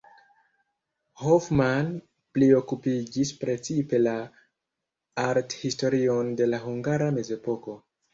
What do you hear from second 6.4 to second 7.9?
de la hungara mezepoko.